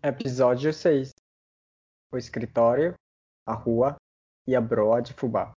Episódio 0.00 0.72
6 0.72 1.12
O 2.12 2.16
escritório, 2.16 2.94
a 3.44 3.52
rua 3.52 3.96
e 4.46 4.54
a 4.54 4.60
broa 4.60 5.02
de 5.02 5.12
fubá. 5.12 5.52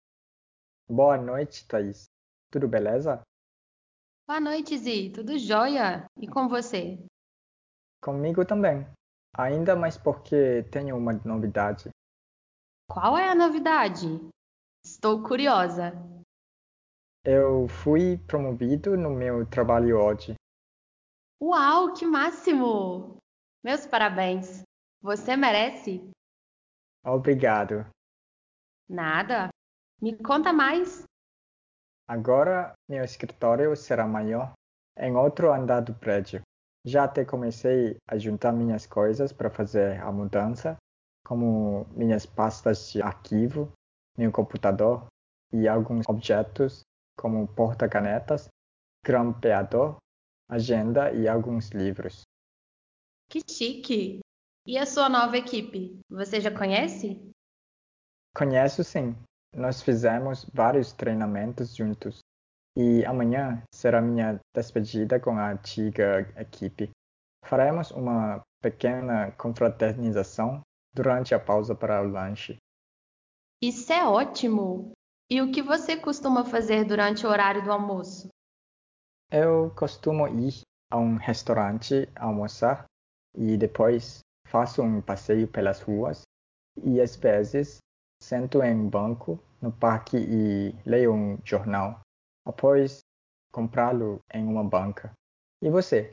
Boa 0.89 1.17
noite, 1.17 1.67
Thaís. 1.67 2.05
Tudo 2.49 2.65
beleza? 2.65 3.21
Boa 4.25 4.39
noite, 4.39 4.77
Zi. 4.77 5.11
Tudo 5.13 5.37
jóia? 5.37 6.05
E 6.17 6.25
com 6.25 6.47
você? 6.47 6.97
Comigo 8.01 8.45
também. 8.45 8.87
Ainda 9.37 9.75
mais 9.75 9.97
porque 9.97 10.63
tenho 10.71 10.95
uma 10.95 11.11
novidade. 11.25 11.89
Qual 12.89 13.17
é 13.17 13.27
a 13.27 13.35
novidade? 13.35 14.07
Estou 14.85 15.21
curiosa. 15.21 15.91
Eu 17.25 17.67
fui 17.67 18.17
promovido 18.25 18.95
no 18.95 19.09
meu 19.09 19.45
trabalho 19.45 19.99
hoje. 19.99 20.33
Uau, 21.43 21.93
que 21.93 22.05
máximo! 22.05 23.18
Meus 23.63 23.85
parabéns. 23.85 24.63
Você 25.01 25.35
merece? 25.35 26.09
Obrigado. 27.03 27.85
Nada. 28.87 29.49
Me 30.01 30.17
conta 30.17 30.53
mais. 30.53 31.03
Agora 32.07 32.73
meu 32.87 33.03
escritório 33.03 33.75
será 33.75 34.07
maior 34.07 34.53
em 34.97 35.15
outro 35.15 35.51
andar 35.51 35.81
do 35.81 35.93
prédio. 35.93 36.41
Já 36.85 37.03
até 37.03 37.25
comecei 37.25 37.97
a 38.07 38.17
juntar 38.17 38.53
minhas 38.53 38.85
coisas 38.85 39.33
para 39.33 39.49
fazer 39.49 40.01
a 40.01 40.11
mudança, 40.11 40.77
como 41.25 41.85
minhas 41.91 42.25
pastas 42.25 42.91
de 42.91 43.01
arquivo, 43.01 43.71
meu 44.17 44.31
computador 44.31 45.05
e 45.51 45.67
alguns 45.67 46.07
objetos 46.07 46.81
como 47.17 47.45
porta-canetas, 47.47 48.47
grampeador, 49.05 49.97
agenda 50.49 51.11
e 51.11 51.27
alguns 51.27 51.69
livros. 51.71 52.23
Que 53.29 53.41
chique! 53.47 54.19
E 54.65 54.75
a 54.75 54.87
sua 54.87 55.07
nova 55.07 55.37
equipe? 55.37 55.99
Você 56.09 56.41
já 56.41 56.49
conhece? 56.49 57.31
Conheço 58.35 58.83
sim. 58.83 59.15
Nós 59.55 59.83
fizemos 59.83 60.45
vários 60.51 60.91
treinamentos 60.93 61.75
juntos. 61.75 62.19
E 62.75 63.05
amanhã 63.05 63.61
será 63.73 64.01
minha 64.01 64.39
despedida 64.55 65.19
com 65.19 65.37
a 65.37 65.51
antiga 65.51 66.21
equipe. 66.41 66.89
Faremos 67.45 67.91
uma 67.91 68.41
pequena 68.61 69.31
confraternização 69.33 70.61
durante 70.93 71.35
a 71.35 71.39
pausa 71.39 71.75
para 71.75 72.01
o 72.01 72.09
lanche. 72.09 72.57
Isso 73.61 73.93
é 73.93 74.07
ótimo! 74.07 74.91
E 75.29 75.39
o 75.41 75.51
que 75.51 75.61
você 75.61 75.95
costuma 75.95 76.45
fazer 76.45 76.83
durante 76.83 77.27
o 77.27 77.29
horário 77.29 77.63
do 77.63 77.71
almoço? 77.71 78.27
Eu 79.31 79.69
costumo 79.75 80.27
ir 80.27 80.61
a 80.91 80.97
um 80.97 81.15
restaurante 81.15 82.09
almoçar 82.15 82.85
e 83.35 83.57
depois 83.57 84.19
faço 84.47 84.81
um 84.81 85.01
passeio 85.01 85.47
pelas 85.47 85.81
ruas 85.81 86.23
e 86.83 86.99
às 86.99 87.15
vezes 87.15 87.77
sento 88.21 88.61
em 88.63 88.75
um 88.75 88.89
banco 88.89 89.39
no 89.61 89.71
parque 89.71 90.17
e 90.17 90.75
leio 90.85 91.13
um 91.13 91.37
jornal, 91.43 91.99
após 92.45 92.99
comprá-lo 93.51 94.19
em 94.33 94.45
uma 94.45 94.63
banca. 94.63 95.11
E 95.61 95.69
você? 95.69 96.11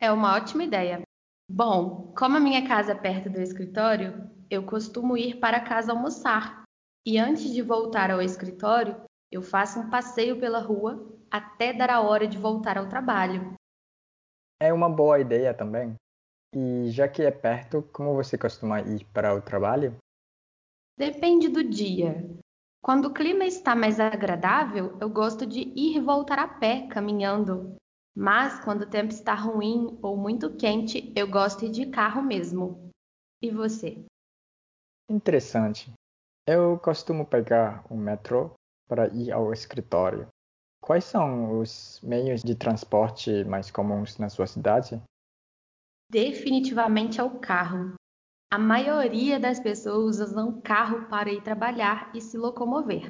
É 0.00 0.12
uma 0.12 0.36
ótima 0.36 0.64
ideia. 0.64 1.02
Bom, 1.50 2.12
como 2.16 2.36
a 2.36 2.40
minha 2.40 2.66
casa 2.66 2.92
é 2.92 2.94
perto 2.94 3.30
do 3.30 3.40
escritório, 3.40 4.30
eu 4.50 4.64
costumo 4.64 5.16
ir 5.16 5.40
para 5.40 5.60
casa 5.60 5.92
almoçar. 5.92 6.62
E 7.06 7.18
antes 7.18 7.52
de 7.52 7.62
voltar 7.62 8.10
ao 8.10 8.22
escritório, 8.22 9.02
eu 9.30 9.42
faço 9.42 9.80
um 9.80 9.90
passeio 9.90 10.38
pela 10.38 10.58
rua 10.58 11.10
até 11.30 11.72
dar 11.72 11.90
a 11.90 12.00
hora 12.00 12.26
de 12.26 12.38
voltar 12.38 12.78
ao 12.78 12.88
trabalho. 12.88 13.54
É 14.60 14.72
uma 14.72 14.88
boa 14.88 15.18
ideia 15.18 15.52
também. 15.52 15.94
E 16.54 16.90
já 16.90 17.08
que 17.08 17.22
é 17.22 17.30
perto, 17.32 17.82
como 17.92 18.14
você 18.14 18.38
costuma 18.38 18.80
ir 18.80 19.04
para 19.06 19.34
o 19.34 19.42
trabalho? 19.42 19.96
Depende 20.96 21.48
do 21.48 21.64
dia. 21.64 22.24
Quando 22.80 23.06
o 23.06 23.12
clima 23.12 23.44
está 23.44 23.74
mais 23.74 23.98
agradável, 23.98 24.96
eu 25.00 25.08
gosto 25.08 25.44
de 25.44 25.60
ir 25.60 25.96
e 25.96 26.00
voltar 26.00 26.38
a 26.38 26.46
pé, 26.46 26.86
caminhando. 26.86 27.74
Mas 28.14 28.62
quando 28.62 28.82
o 28.82 28.90
tempo 28.90 29.12
está 29.12 29.34
ruim 29.34 29.98
ou 30.00 30.16
muito 30.16 30.54
quente, 30.54 31.12
eu 31.16 31.28
gosto 31.28 31.60
de 31.60 31.66
ir 31.82 31.86
de 31.86 31.90
carro 31.90 32.22
mesmo. 32.22 32.88
E 33.42 33.50
você? 33.50 34.04
Interessante. 35.10 35.92
Eu 36.46 36.78
costumo 36.78 37.26
pegar 37.26 37.84
o 37.90 37.96
metrô 37.96 38.52
para 38.86 39.08
ir 39.08 39.32
ao 39.32 39.52
escritório. 39.52 40.28
Quais 40.80 41.04
são 41.04 41.58
os 41.58 42.00
meios 42.02 42.42
de 42.42 42.54
transporte 42.54 43.42
mais 43.44 43.70
comuns 43.70 44.18
na 44.18 44.28
sua 44.28 44.46
cidade? 44.46 45.02
Definitivamente 46.10 47.20
é 47.20 47.22
o 47.24 47.38
carro. 47.38 47.94
A 48.52 48.58
maioria 48.58 49.40
das 49.40 49.58
pessoas 49.58 50.20
usam 50.20 50.60
carro 50.60 51.08
para 51.08 51.32
ir 51.32 51.42
trabalhar 51.42 52.14
e 52.14 52.20
se 52.20 52.38
locomover. 52.38 53.08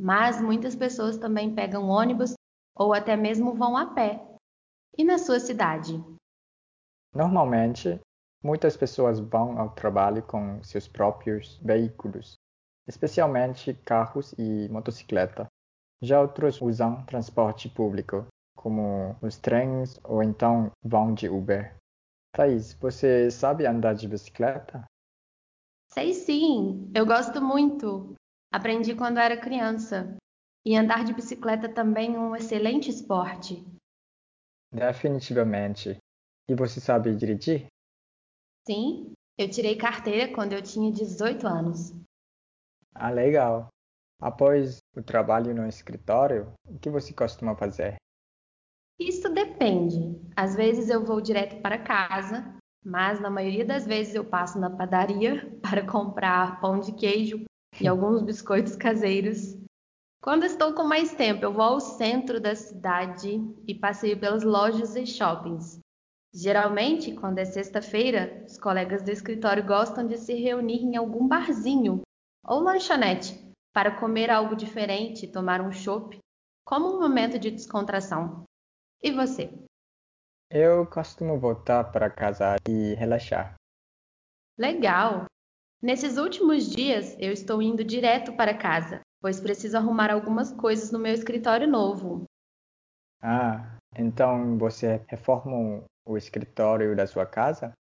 Mas 0.00 0.40
muitas 0.40 0.74
pessoas 0.74 1.18
também 1.18 1.54
pegam 1.54 1.88
ônibus 1.88 2.34
ou 2.74 2.94
até 2.94 3.16
mesmo 3.16 3.54
vão 3.54 3.76
a 3.76 3.92
pé. 3.92 4.24
E 4.96 5.04
na 5.04 5.18
sua 5.18 5.40
cidade? 5.40 6.02
Normalmente, 7.14 8.00
muitas 8.42 8.76
pessoas 8.76 9.18
vão 9.18 9.58
ao 9.58 9.70
trabalho 9.70 10.22
com 10.22 10.62
seus 10.62 10.86
próprios 10.86 11.58
veículos, 11.58 12.34
especialmente 12.86 13.74
carros 13.84 14.32
e 14.38 14.68
motocicleta. 14.68 15.46
Já 16.00 16.20
outros 16.20 16.60
usam 16.62 17.04
transporte 17.04 17.68
público, 17.68 18.26
como 18.56 19.16
os 19.20 19.36
trens 19.36 19.98
ou 20.04 20.22
então 20.22 20.70
vão 20.82 21.12
de 21.12 21.28
Uber. 21.28 21.74
Thaís, 22.38 22.72
você 22.74 23.32
sabe 23.32 23.66
andar 23.66 23.94
de 23.94 24.06
bicicleta? 24.06 24.84
Sei 25.90 26.14
sim, 26.14 26.88
eu 26.94 27.04
gosto 27.04 27.42
muito. 27.42 28.14
Aprendi 28.52 28.94
quando 28.94 29.18
era 29.18 29.36
criança. 29.36 30.16
E 30.64 30.76
andar 30.76 31.04
de 31.04 31.12
bicicleta 31.12 31.68
também 31.68 32.14
é 32.14 32.18
um 32.20 32.36
excelente 32.36 32.90
esporte. 32.90 33.66
Definitivamente. 34.72 35.98
E 36.48 36.54
você 36.54 36.78
sabe 36.78 37.16
dirigir? 37.16 37.66
Sim, 38.64 39.12
eu 39.36 39.50
tirei 39.50 39.76
carteira 39.76 40.32
quando 40.32 40.52
eu 40.52 40.62
tinha 40.62 40.92
18 40.92 41.44
anos. 41.44 41.92
Ah, 42.94 43.10
legal. 43.10 43.66
Após 44.22 44.78
o 44.96 45.02
trabalho 45.02 45.52
no 45.52 45.66
escritório, 45.66 46.52
o 46.64 46.78
que 46.78 46.88
você 46.88 47.12
costuma 47.12 47.56
fazer? 47.56 47.96
Isso 48.96 49.28
depende. 49.58 50.16
Às 50.36 50.54
vezes 50.54 50.88
eu 50.88 51.04
vou 51.04 51.20
direto 51.20 51.60
para 51.60 51.76
casa, 51.78 52.54
mas 52.84 53.20
na 53.20 53.28
maioria 53.28 53.64
das 53.64 53.84
vezes 53.84 54.14
eu 54.14 54.24
passo 54.24 54.58
na 54.58 54.70
padaria 54.70 55.52
para 55.60 55.84
comprar 55.84 56.60
pão 56.60 56.78
de 56.78 56.92
queijo 56.92 57.44
e 57.80 57.88
alguns 57.88 58.22
biscoitos 58.22 58.76
caseiros. 58.76 59.58
Quando 60.22 60.44
estou 60.44 60.72
com 60.74 60.84
mais 60.84 61.12
tempo, 61.14 61.44
eu 61.44 61.52
vou 61.52 61.62
ao 61.62 61.80
centro 61.80 62.40
da 62.40 62.54
cidade 62.54 63.40
e 63.66 63.74
passeio 63.74 64.18
pelas 64.18 64.44
lojas 64.44 64.94
e 64.94 65.04
shoppings. 65.04 65.80
Geralmente, 66.32 67.14
quando 67.14 67.38
é 67.38 67.44
sexta-feira, 67.44 68.44
os 68.46 68.58
colegas 68.58 69.02
do 69.02 69.10
escritório 69.10 69.64
gostam 69.64 70.06
de 70.06 70.18
se 70.18 70.34
reunir 70.34 70.82
em 70.82 70.96
algum 70.96 71.26
barzinho 71.26 72.02
ou 72.46 72.60
lanchonete 72.60 73.44
para 73.72 73.98
comer 73.98 74.30
algo 74.30 74.54
diferente 74.54 75.26
tomar 75.26 75.60
um 75.60 75.72
chopp, 75.72 76.18
como 76.64 76.94
um 76.94 77.00
momento 77.00 77.38
de 77.38 77.50
descontração. 77.50 78.44
E 79.00 79.12
você? 79.12 79.48
Eu 80.50 80.84
costumo 80.86 81.38
voltar 81.38 81.84
para 81.92 82.10
casa 82.10 82.56
e 82.68 82.94
relaxar. 82.94 83.54
Legal! 84.58 85.26
Nesses 85.80 86.16
últimos 86.18 86.68
dias 86.68 87.14
eu 87.20 87.32
estou 87.32 87.62
indo 87.62 87.84
direto 87.84 88.36
para 88.36 88.58
casa, 88.58 89.00
pois 89.20 89.38
preciso 89.40 89.76
arrumar 89.76 90.10
algumas 90.10 90.52
coisas 90.52 90.90
no 90.90 90.98
meu 90.98 91.12
escritório 91.12 91.68
novo. 91.68 92.24
Ah, 93.22 93.78
então 93.96 94.58
você 94.58 95.04
reforma 95.06 95.84
o 96.04 96.16
escritório 96.16 96.96
da 96.96 97.06
sua 97.06 97.24
casa? 97.24 97.72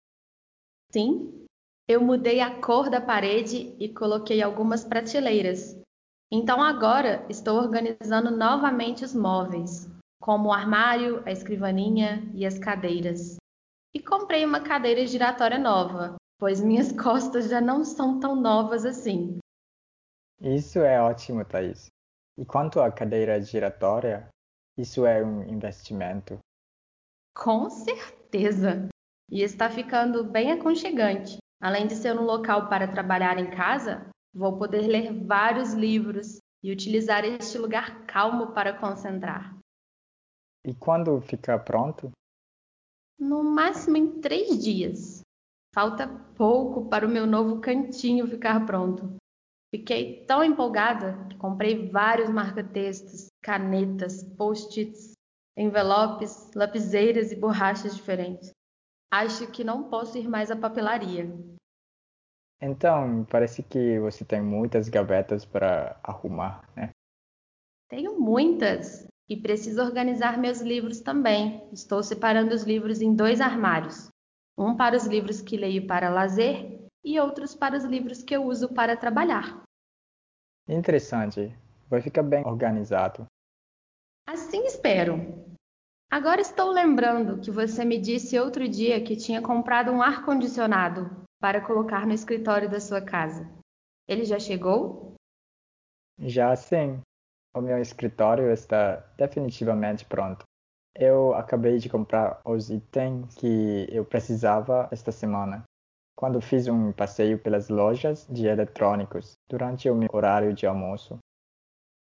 Sim, 0.92 1.48
eu 1.88 2.00
mudei 2.00 2.42
a 2.42 2.62
cor 2.62 2.92
da 2.92 3.02
parede 3.02 3.76
e 3.80 3.92
coloquei 3.92 4.44
algumas 4.44 4.84
prateleiras. 4.84 5.76
Então 6.32 6.62
agora 6.62 7.26
estou 7.28 7.58
organizando 7.58 8.30
novamente 8.30 9.04
os 9.04 9.16
móveis 9.16 9.90
como 10.20 10.50
o 10.50 10.54
armário, 10.54 11.24
a 11.26 11.32
escrivaninha 11.32 12.30
e 12.34 12.46
as 12.46 12.58
cadeiras. 12.58 13.38
E 13.94 14.02
comprei 14.02 14.46
uma 14.46 14.62
cadeira 14.62 15.06
giratória 15.06 15.58
nova, 15.58 16.16
pois 16.40 16.62
minhas 16.62 16.92
costas 17.02 17.50
já 17.50 17.62
não 17.62 17.84
são 17.84 18.20
tão 18.20 18.36
novas 18.36 18.86
assim. 18.86 19.40
Isso 20.40 20.80
é 20.80 21.02
ótimo, 21.02 21.44
Thaís. 21.44 21.88
E 22.38 22.46
quanto 22.46 22.80
à 22.80 22.92
cadeira 22.92 23.42
giratória, 23.42 24.30
isso 24.78 25.06
é 25.06 25.24
um 25.24 25.44
investimento. 25.44 26.38
Com 27.36 27.70
certeza! 27.70 28.88
E 29.30 29.42
está 29.42 29.70
ficando 29.70 30.24
bem 30.24 30.52
aconchegante. 30.52 31.38
Além 31.60 31.88
de 31.88 31.96
ser 31.96 32.18
um 32.18 32.24
local 32.24 32.70
para 32.70 32.88
trabalhar 32.88 33.40
em 33.40 33.50
casa, 33.50 34.10
vou 34.34 34.58
poder 34.58 34.88
ler 34.88 35.12
vários 35.26 35.74
livros 35.74 36.38
e 36.64 36.72
utilizar 36.72 37.26
este 37.26 37.58
lugar 37.58 38.06
calmo 38.06 38.54
para 38.54 38.78
concentrar. 38.78 39.57
E 40.68 40.76
quando 40.76 41.22
ficar 41.22 41.60
pronto? 41.60 42.12
No 43.18 43.42
máximo 43.42 43.96
em 43.96 44.20
três 44.20 44.62
dias. 44.62 45.22
Falta 45.74 46.06
pouco 46.36 46.90
para 46.90 47.08
o 47.08 47.10
meu 47.10 47.26
novo 47.26 47.62
cantinho 47.62 48.28
ficar 48.28 48.66
pronto. 48.66 49.16
Fiquei 49.74 50.26
tão 50.26 50.44
empolgada 50.44 51.26
que 51.30 51.38
comprei 51.38 51.90
vários 51.90 52.30
marca-textos, 52.30 53.28
canetas, 53.42 54.26
post-its, 54.36 55.14
envelopes, 55.56 56.52
lapiseiras 56.54 57.32
e 57.32 57.38
borrachas 57.38 57.96
diferentes. 57.96 58.52
Acho 59.10 59.50
que 59.50 59.64
não 59.64 59.90
posso 59.90 60.18
ir 60.18 60.28
mais 60.28 60.52
à 60.52 60.58
papelaria. 60.58 61.34
Então, 62.62 63.24
parece 63.32 63.64
que 63.64 64.00
você 64.02 64.26
tem 64.26 64.42
muitas 64.42 64.90
gavetas 64.90 65.46
para 65.46 65.98
arrumar, 66.04 66.68
né? 66.76 66.90
Tenho 67.88 68.20
muitas 68.20 69.08
e 69.30 69.36
preciso 69.36 69.82
organizar 69.82 70.38
meus 70.38 70.62
livros 70.62 71.02
também. 71.02 71.68
Estou 71.72 72.02
separando 72.02 72.54
os 72.54 72.64
livros 72.64 73.02
em 73.02 73.16
dois 73.16 73.42
armários: 73.42 74.10
um 74.58 74.76
para 74.76 74.96
os 74.96 75.06
livros 75.06 75.42
que 75.42 75.58
leio 75.58 75.86
para 75.86 76.10
lazer 76.10 76.80
e 77.04 77.20
outros 77.20 77.56
para 77.56 77.78
os 77.78 77.84
livros 77.84 78.24
que 78.24 78.36
eu 78.36 78.44
uso 78.46 78.74
para 78.74 78.98
trabalhar. 78.98 79.64
Interessante. 80.68 81.56
Vai 81.90 82.02
ficar 82.02 82.24
bem 82.24 82.46
organizado. 82.46 83.26
Assim 84.28 84.66
espero. 84.66 85.48
Agora 86.12 86.42
estou 86.42 86.72
lembrando 86.72 87.40
que 87.40 87.50
você 87.52 87.86
me 87.86 87.98
disse 87.98 88.40
outro 88.40 88.68
dia 88.68 89.04
que 89.04 89.16
tinha 89.16 89.42
comprado 89.42 89.92
um 89.92 90.02
ar-condicionado 90.02 91.24
para 91.40 91.62
colocar 91.62 92.06
no 92.06 92.14
escritório 92.14 92.70
da 92.70 92.80
sua 92.80 93.02
casa. 93.02 93.50
Ele 94.08 94.26
já 94.26 94.40
chegou? 94.40 95.16
Já 96.20 96.56
sim. 96.56 97.02
O 97.56 97.62
meu 97.62 97.80
escritório 97.80 98.52
está 98.52 98.98
definitivamente 99.18 100.06
pronto. 100.06 100.44
Eu 100.96 101.34
acabei 101.34 101.78
de 101.78 101.90
comprar 101.90 102.42
os 102.44 102.70
itens 102.70 103.36
que 103.36 103.88
eu 103.90 104.04
precisava 104.04 104.88
esta 104.92 105.12
semana, 105.12 105.64
quando 106.16 106.42
fiz 106.42 106.68
um 106.68 106.92
passeio 106.92 107.38
pelas 107.38 107.70
lojas 107.70 108.28
de 108.28 108.48
eletrônicos 108.48 109.34
durante 109.48 109.90
o 109.90 109.96
meu 109.96 110.10
horário 110.12 110.54
de 110.54 110.66
almoço. 110.66 111.20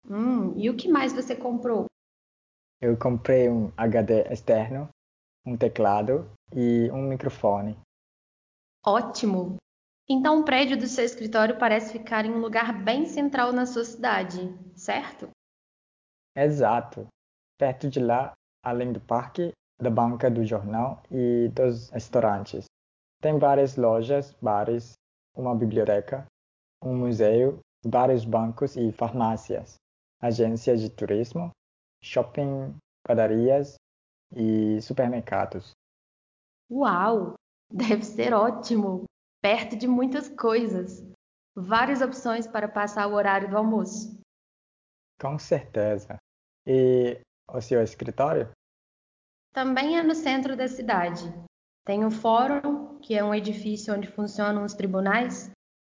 Hum, 0.08 0.54
e 0.56 0.70
o 0.70 0.76
que 0.76 0.88
mais 0.88 1.12
você 1.12 1.36
comprou? 1.36 1.84
Eu 2.80 2.96
comprei 2.96 3.50
um 3.50 3.70
HD 3.76 4.22
externo, 4.32 4.88
um 5.44 5.56
teclado 5.56 6.30
e 6.54 6.90
um 6.90 7.02
microfone. 7.02 7.78
Ótimo! 8.86 9.56
Então 10.12 10.40
o 10.40 10.44
prédio 10.44 10.76
do 10.76 10.88
seu 10.88 11.04
escritório 11.04 11.56
parece 11.56 11.92
ficar 11.92 12.24
em 12.24 12.32
um 12.32 12.40
lugar 12.40 12.82
bem 12.82 13.06
central 13.06 13.52
na 13.52 13.64
sua 13.64 13.84
cidade, 13.84 14.40
certo? 14.74 15.30
Exato. 16.36 17.06
Perto 17.56 17.88
de 17.88 18.00
lá, 18.00 18.32
além 18.60 18.92
do 18.92 19.00
parque, 19.00 19.52
da 19.80 19.88
banca 19.88 20.28
do 20.28 20.44
jornal 20.44 21.00
e 21.12 21.48
dos 21.54 21.90
restaurantes. 21.90 22.64
Tem 23.22 23.38
várias 23.38 23.76
lojas, 23.76 24.34
bares, 24.42 24.94
uma 25.36 25.54
biblioteca, 25.54 26.26
um 26.82 26.96
museu, 26.96 27.60
vários 27.84 28.24
bancos 28.24 28.76
e 28.76 28.90
farmácias, 28.90 29.76
agências 30.20 30.80
de 30.80 30.90
turismo, 30.90 31.52
shopping, 32.02 32.74
padarias 33.06 33.76
e 34.34 34.82
supermercados. 34.82 35.70
Uau! 36.68 37.34
Deve 37.72 38.02
ser 38.02 38.34
ótimo! 38.34 39.04
Perto 39.42 39.76
de 39.76 39.88
muitas 39.88 40.28
coisas. 40.28 41.02
Várias 41.56 42.00
opções 42.00 42.46
para 42.46 42.68
passar 42.68 43.06
o 43.06 43.14
horário 43.14 43.48
do 43.48 43.56
almoço. 43.56 44.20
Com 45.20 45.38
certeza. 45.38 46.16
E 46.66 47.20
o 47.48 47.60
seu 47.60 47.82
escritório? 47.82 48.50
Também 49.52 49.98
é 49.98 50.02
no 50.02 50.14
centro 50.14 50.56
da 50.56 50.68
cidade. 50.68 51.24
Tem 51.84 52.04
o 52.04 52.10
fórum, 52.10 52.98
que 52.98 53.14
é 53.14 53.24
um 53.24 53.34
edifício 53.34 53.94
onde 53.94 54.08
funcionam 54.08 54.64
os 54.64 54.74
tribunais. 54.74 55.50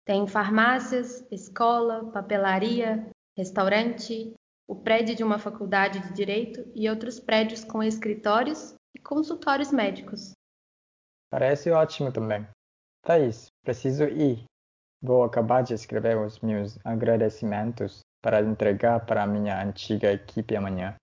Tem 0.04 0.26
farmácias, 0.26 1.26
escola, 1.30 2.10
papelaria, 2.10 3.08
restaurante, 3.36 4.34
o 4.66 4.76
prédio 4.76 5.14
de 5.14 5.22
uma 5.22 5.38
faculdade 5.38 6.00
de 6.00 6.12
direito 6.14 6.64
e 6.74 6.88
outros 6.88 7.20
prédios 7.20 7.62
com 7.64 7.82
escritórios 7.82 8.74
e 8.94 9.00
consultórios 9.00 9.70
médicos. 9.70 10.32
Parece 11.30 11.70
ótimo 11.70 12.12
também. 12.12 12.46
Thaís, 13.02 13.48
preciso 13.64 14.04
ir. 14.04 14.44
Vou 15.02 15.24
acabar 15.24 15.62
de 15.62 15.74
escrever 15.74 16.16
os 16.16 16.38
meus 16.40 16.78
agradecimentos 16.84 18.00
para 18.22 18.40
entregar 18.40 19.04
para 19.04 19.24
a 19.24 19.26
minha 19.26 19.60
antiga 19.60 20.12
equipe 20.12 20.54
amanhã. 20.54 20.94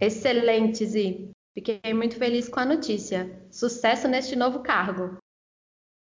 Excelente, 0.00 0.84
Zi. 0.86 1.30
Fiquei 1.54 1.94
muito 1.94 2.16
feliz 2.16 2.48
com 2.48 2.60
a 2.60 2.64
notícia. 2.64 3.46
Sucesso 3.50 4.08
neste 4.08 4.34
novo 4.34 4.62
cargo. 4.62 5.18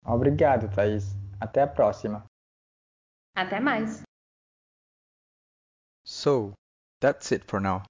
Obrigado, 0.05 0.69
Thaís. 0.75 1.15
Até 1.41 1.63
a 1.63 1.67
próxima. 1.69 2.25
Até 3.37 3.61
mais. 3.61 4.03
So, 6.05 6.53
that's 7.01 7.31
it 7.31 7.45
for 7.47 7.61
now. 7.61 7.83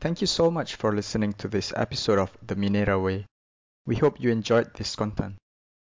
Thank 0.00 0.20
you 0.20 0.26
so 0.26 0.50
much 0.50 0.76
for 0.76 0.94
listening 0.94 1.32
to 1.34 1.48
this 1.48 1.72
episode 1.74 2.18
of 2.18 2.30
The 2.46 2.54
Mineira 2.54 3.02
Way. 3.02 3.24
We 3.86 3.96
hope 3.96 4.20
you 4.20 4.30
enjoyed 4.30 4.74
this 4.74 4.94
content. 4.94 5.36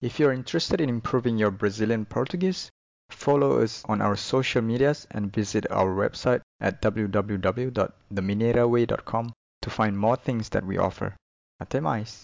If 0.01 0.17
you're 0.17 0.31
interested 0.31 0.79
in 0.79 0.87
improving 0.87 1.37
your 1.37 1.51
Brazilian 1.51 2.05
Portuguese, 2.05 2.71
follow 3.09 3.61
us 3.61 3.83
on 3.85 4.01
our 4.01 4.15
social 4.15 4.61
medias 4.61 5.05
and 5.11 5.33
visit 5.33 5.69
our 5.69 5.93
website 5.93 6.39
at 6.61 6.81
www.themineraway.com 6.81 9.33
to 9.61 9.69
find 9.69 9.97
more 9.97 10.15
things 10.15 10.47
that 10.49 10.65
we 10.65 10.77
offer. 10.77 11.17
Até 11.61 11.83
mais! 11.83 12.17